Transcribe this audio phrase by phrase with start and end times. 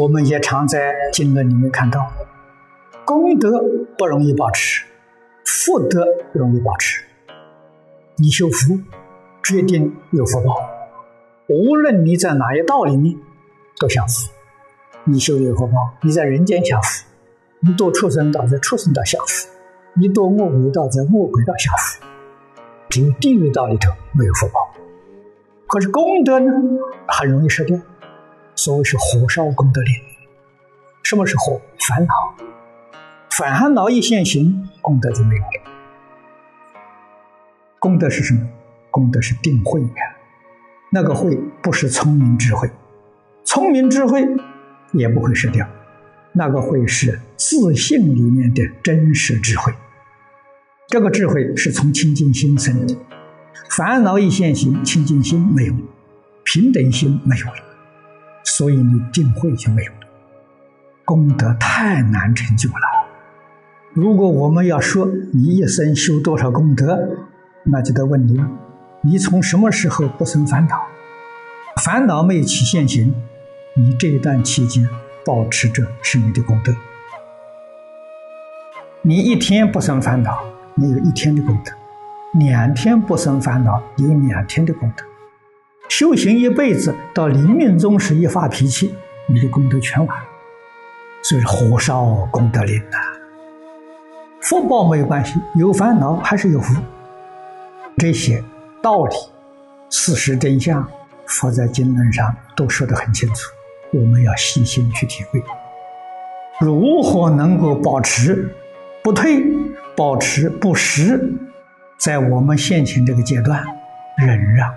[0.00, 2.10] 我们也常在经文里面看到，
[3.04, 3.62] 功德
[3.96, 4.84] 不容易保持，
[5.44, 7.04] 福德容易保持。
[8.16, 8.80] 你修福，
[9.44, 10.56] 决定有福报。
[11.48, 13.16] 无论你在哪一道里面，
[13.78, 14.32] 都享福。
[15.04, 17.04] 你修有福报，你在人间享福；
[17.60, 19.48] 你堕畜生道，在畜生道享福；
[19.94, 22.04] 你堕恶鬼道，在恶鬼道享福。
[22.88, 24.74] 只有地狱道里头没有福报。
[25.68, 26.50] 可是功德呢，
[27.06, 27.78] 很容易失掉。
[28.56, 29.94] 所谓是火烧功德林。
[31.02, 31.60] 什么是火？
[31.88, 32.14] 烦恼。
[33.30, 35.48] 烦恼一现行，功德就没有了。
[37.78, 38.46] 功德是什么？
[38.90, 40.16] 功德是定慧呀。
[40.90, 42.70] 那个慧不是聪明智慧，
[43.44, 44.24] 聪明智慧
[44.92, 45.68] 也不会失掉。
[46.32, 49.72] 那个慧是自信里面的真实智慧。
[50.88, 52.96] 这个智慧是从清净心生的。
[53.68, 55.80] 烦恼一现行，清净心没有了，
[56.44, 57.54] 平等心没有了，
[58.56, 59.98] 所以你定慧就没有了。
[61.04, 62.76] 功德太难成就了。
[63.92, 67.16] 如果我们要说你一生修多少功德？
[67.64, 68.40] 那就得问你：
[69.00, 70.76] 你从什么时候不生烦恼？
[71.82, 73.12] 烦恼没有起现行，
[73.76, 74.88] 你这一段期间
[75.26, 76.72] 保持着是你的功德。
[79.02, 80.44] 你一天不生烦恼，
[80.76, 81.72] 你有一天的功德；
[82.38, 85.04] 两天不生烦恼，有两天的功德。
[85.88, 88.94] 修行一辈子，到临命终时一发脾气，
[89.26, 90.18] 你的功德全完。
[91.22, 92.98] 所以火烧功德林呐，
[94.40, 96.74] 福报没有关系，有烦恼还是有福。
[97.96, 98.42] 这些
[98.82, 99.14] 道理、
[99.88, 100.86] 事实真相，
[101.26, 103.50] 佛在经论上都说得很清楚，
[103.92, 105.42] 我们要细心去体会。
[106.60, 108.48] 如何能够保持
[109.02, 109.44] 不退、
[109.96, 111.32] 保持不失？
[111.96, 113.64] 在我们现前这个阶段，
[114.18, 114.74] 忍让，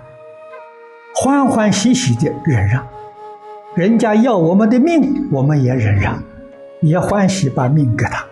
[1.20, 2.86] 欢欢喜喜的忍让。
[3.74, 6.22] 人家要我们的命，我们也忍让，
[6.80, 8.24] 也欢喜把命给他，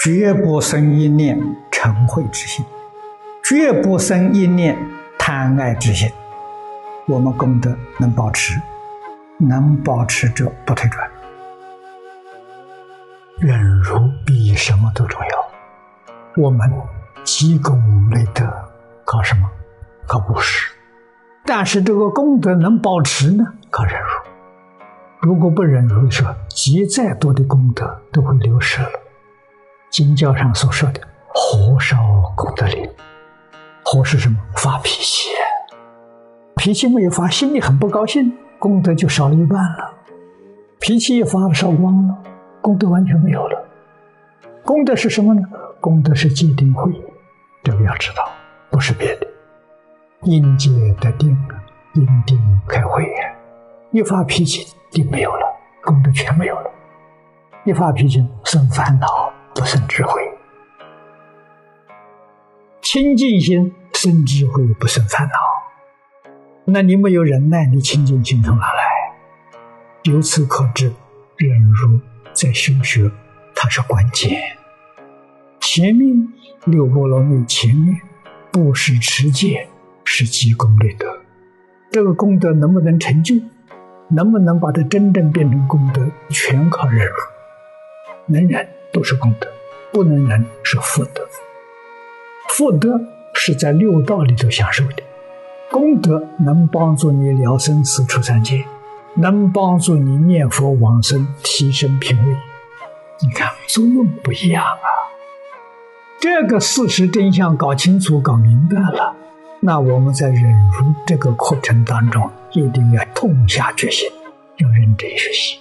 [0.00, 1.38] 绝不生一念
[1.70, 2.64] 嗔恚之心。
[3.44, 4.74] 绝不生一念
[5.18, 6.10] 贪爱之心，
[7.06, 8.58] 我们功德能保持，
[9.36, 11.06] 能保持着不退转。
[13.38, 16.42] 忍辱比什么都重要。
[16.42, 16.72] 我们
[17.22, 17.78] 积功
[18.10, 18.50] 累德，
[19.04, 19.46] 靠什么？
[20.06, 20.73] 靠布施。
[21.46, 23.44] 但是这个功德能保持呢？
[23.70, 24.08] 靠忍辱。
[25.20, 28.90] 如果不忍辱，说积再多的功德都会流失了。
[29.90, 31.00] 经教上所说的
[31.34, 31.96] “火烧
[32.36, 32.88] 功德林”。
[33.84, 34.36] 火是什么？
[34.56, 35.30] 发脾气，
[36.56, 39.92] 脾气没有发，心里很不高兴，功德就少了一半了。
[40.80, 42.16] 脾气一发，烧光了，
[42.62, 43.64] 功德完全没有了。
[44.64, 45.42] 功德是什么呢？
[45.80, 46.90] 功德是戒定慧，
[47.62, 48.28] 这个要知道，
[48.70, 49.26] 不是别的。
[50.24, 50.70] 因戒
[51.00, 51.36] 得定，
[51.92, 53.06] 因定开慧。
[53.90, 55.46] 一发脾气，定没有了，
[55.82, 56.70] 功德全没有了。
[57.64, 60.22] 一发脾气生烦恼，不生智慧。
[62.80, 65.34] 清净心生智慧，不生烦恼。
[66.64, 68.82] 那你没有忍耐，你清净心从哪来？
[70.04, 70.92] 由此可知，
[71.36, 72.00] 忍辱
[72.32, 73.10] 在修学，
[73.54, 74.40] 它是关键。
[75.60, 76.32] 前面
[76.64, 78.00] 六波罗蜜，前面
[78.50, 79.68] 布施持戒
[80.04, 81.06] 是积功累德。
[81.90, 83.34] 这个功德能不能成就？
[84.08, 86.06] 能不能把它真正变成功德？
[86.28, 87.14] 全靠忍辱。
[88.26, 89.48] 能忍都是功德，
[89.92, 91.26] 不能忍是福德。
[92.48, 93.00] 福德
[93.34, 95.02] 是在六道里头享受的，
[95.70, 98.64] 功德能帮助你了生死出三界，
[99.16, 102.36] 能帮助你念佛往生提升品位。
[103.20, 104.86] 你看作用不一样啊！
[106.20, 109.14] 这个事实真相搞清楚、搞明白了，
[109.66, 114.06] 那我们在忍辱这个过程当中一定要痛下决心，
[114.58, 115.58] 要认真学习，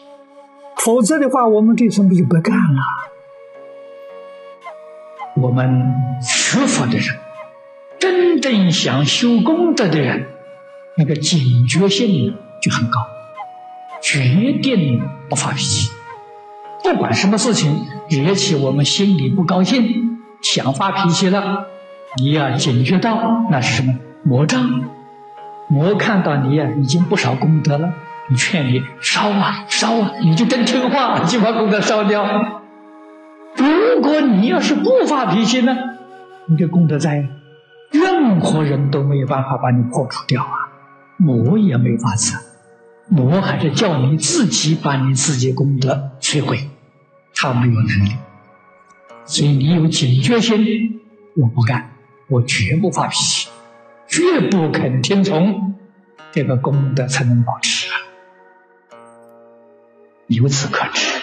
[0.76, 2.82] 否则的话，我们这生不就白干了？
[5.38, 7.18] 我们学佛的人，
[7.98, 10.28] 真正想修功德的人，
[10.98, 13.00] 那个警觉性就很高，
[14.02, 15.90] 决定不发脾气。
[16.84, 21.68] 不管什么事情惹起我们心里不高兴，想发脾气了，
[22.18, 24.84] 你要警觉到那是什么魔障。
[25.68, 27.94] 魔看到你呀，已经不少功德了，
[28.30, 32.24] 你劝你烧啊烧啊，你就真听话，就把功德烧掉。
[33.56, 35.76] 如果你要是不发脾气呢，
[36.48, 37.28] 你的功德在，
[37.92, 40.70] 任何人都没有办法把你破除掉啊，
[41.18, 42.36] 魔也没法子，
[43.08, 46.70] 魔还是叫你自己把你自己功德摧毁，
[47.34, 48.12] 他没有能力，
[49.26, 51.02] 所以你有警觉心，
[51.38, 51.93] 我不干，
[52.34, 53.50] 我绝不发脾气，
[54.08, 55.76] 绝不肯听从，
[56.32, 57.94] 这个功德才能保持啊。
[60.26, 61.22] 由此可知，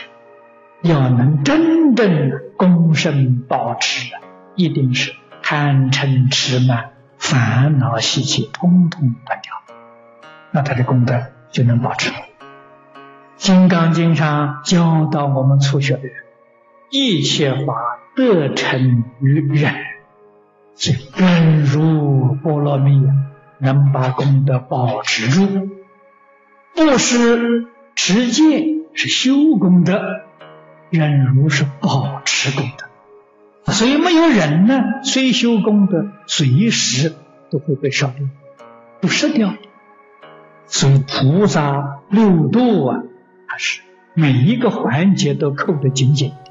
[0.83, 4.13] 要能真正功身保持，
[4.55, 5.13] 一定是
[5.43, 9.55] 贪嗔痴慢、烦恼习气通通断掉，
[10.53, 11.21] 那他的功德
[11.51, 12.11] 就能保持。
[13.37, 16.13] 《金刚经》上教导我们初学的人，
[16.93, 19.75] 一切法得成于忍，
[20.81, 23.13] 是忍辱波罗蜜啊，
[23.59, 25.69] 能把功德保持住，
[26.75, 28.81] 不是持戒。
[28.93, 30.03] 是修功德，
[30.91, 37.15] 忍辱是保持功德，所以没有忍呢，虽修功德，随时
[37.51, 38.27] 都会被烧掉，
[39.01, 39.55] 不失掉。
[40.67, 43.03] 所以菩萨六度啊，
[43.47, 43.83] 它是
[44.15, 46.51] 每一个环节都扣得紧紧的，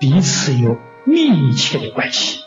[0.00, 2.40] 彼此有密切的关系。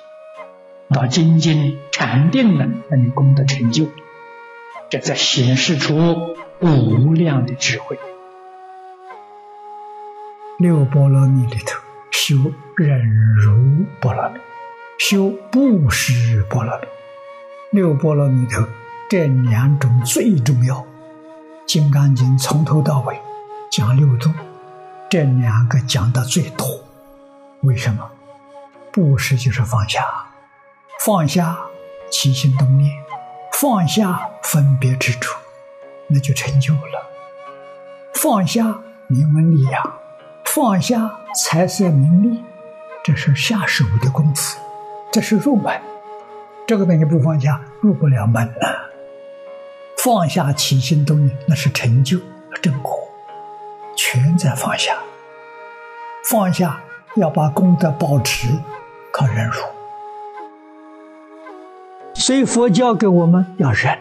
[0.94, 3.88] 到精进禅定了，那你功德成就，
[4.90, 8.00] 这在显示出无量的智慧。
[10.60, 11.82] 六波罗蜜里头，
[12.12, 12.36] 修
[12.78, 14.40] 忍辱波罗蜜，
[15.00, 16.88] 修布施波罗蜜。
[17.72, 18.64] 六波罗蜜里头
[19.10, 20.76] 这两种最重要，
[21.66, 23.20] 《金刚经》从头到尾
[23.72, 24.30] 讲六度，
[25.10, 26.66] 这两个讲的最多。
[27.62, 28.10] 为什么？
[28.92, 30.23] 布施就是放下，
[31.06, 31.60] 放下
[32.10, 32.90] 起心动念，
[33.52, 35.28] 放下分别执着，
[36.08, 37.10] 那就成就了。
[38.14, 40.00] 放下名闻利养。
[40.46, 42.42] 放下财色名利，
[43.04, 44.58] 这是下手的功夫，
[45.12, 45.78] 这是入门。
[46.66, 48.68] 这个东西不放下，入不了门呐。
[49.98, 52.18] 放下起心动念，那是成就
[52.62, 52.98] 正果，
[53.98, 54.96] 全在放下。
[56.30, 56.80] 放下
[57.18, 58.48] 要把功德保持，
[59.12, 59.62] 靠忍辱。
[62.26, 64.00] 所以佛教给我们要忍，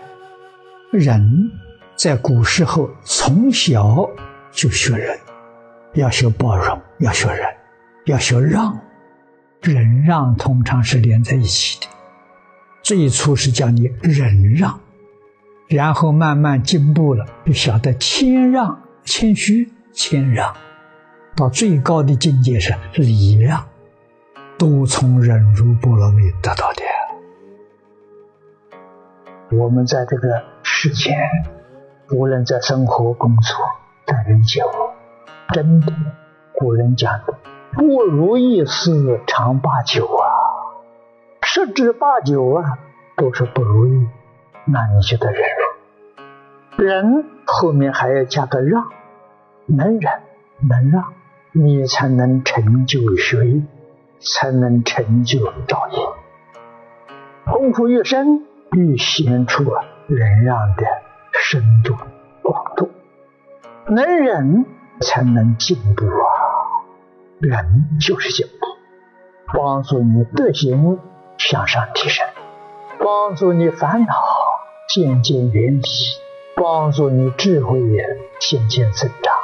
[0.93, 1.51] 忍
[1.97, 4.09] 在古时候从小
[4.53, 5.19] 就学忍。
[5.95, 7.45] 要学包容，要学忍，
[8.07, 8.79] 要学让，
[9.61, 11.89] 忍让通常是连在一起的。
[12.85, 14.79] 最初是叫你忍让，
[15.67, 20.55] 然后慢慢进步了，就晓得谦让、谦虚、谦让，
[21.35, 23.67] 到最高的境界是礼让，
[24.57, 26.83] 都从忍辱波罗蜜得到的。
[29.55, 31.15] 我们在这个世间，
[32.17, 33.57] 无论在生活、工作、
[34.07, 34.69] 待人接物。
[35.53, 35.93] 真的，
[36.55, 37.35] 古人讲的
[37.77, 40.25] “不如意事常八九”啊，
[41.43, 42.79] 十之八九啊
[43.19, 44.09] 都是不如意，
[44.65, 45.43] 那你就得忍
[46.79, 46.83] 辱。
[46.83, 48.89] 忍后面还要加个让，
[49.67, 50.13] 能忍
[50.67, 51.13] 能让，
[51.53, 53.63] 你才能成就学业，
[54.19, 55.99] 才能成就道业。
[57.53, 59.65] 功夫越深，越显出
[60.07, 60.85] 忍让的
[61.33, 61.95] 深度
[62.43, 62.91] 广度，
[63.87, 64.67] 能忍。
[65.01, 66.23] 才能进步啊！
[67.41, 71.01] 忍就是进步，帮助你德行
[71.39, 72.25] 向上提升，
[73.01, 74.15] 帮助你烦恼
[74.89, 75.83] 渐渐远离，
[76.55, 79.35] 帮助你智慧也渐渐增长。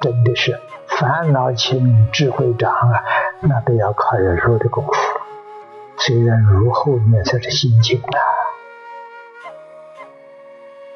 [0.00, 3.02] 真的是烦恼轻，智慧长啊！
[3.42, 4.92] 那都要靠忍辱的功夫。
[5.98, 8.18] 虽然如后面才是心境啊，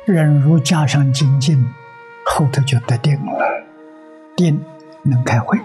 [0.05, 1.75] 忍辱加上精进。
[2.31, 3.65] 后头就得定了，
[4.37, 4.63] 定
[5.03, 5.59] 能开会。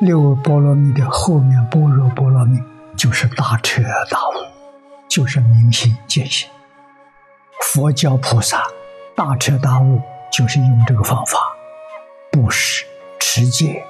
[0.00, 2.58] 六波罗蜜的后面，般若波罗蜜
[2.96, 4.32] 就是大彻大悟，
[5.08, 6.50] 就是明心见性。
[7.62, 8.64] 佛教菩萨
[9.14, 11.38] 大彻大悟，就是用这个方法，
[12.32, 12.84] 布施、
[13.20, 13.86] 持戒、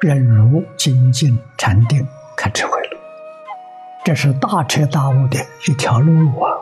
[0.00, 2.06] 忍辱、精进、禅定，
[2.36, 2.79] 开智慧。
[4.10, 5.38] 这是大彻大悟的
[5.68, 6.59] 一条路啊。